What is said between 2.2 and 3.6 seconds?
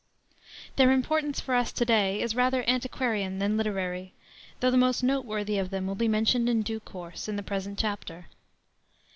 is rather antiquarian than